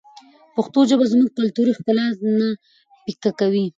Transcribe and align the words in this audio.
پښتو 0.55 0.79
ژبه 0.89 1.05
زموږ 1.11 1.29
کلتوري 1.37 1.71
ښکلا 1.77 2.05
نه 2.39 2.47
پیکه 3.03 3.31
کوي. 3.39 3.65